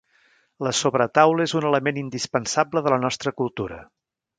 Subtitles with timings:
[0.67, 3.83] La sobretaula és un element indispensable de la nostra cultura.